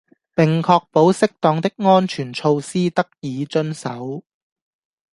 [0.33, 4.23] 並確保適當的安全措施得以遵守